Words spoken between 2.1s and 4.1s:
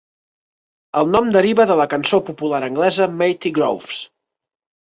popular anglesa Matty Groves.